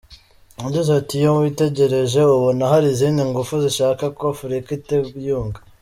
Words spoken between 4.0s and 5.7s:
ko Afurika itiyunga.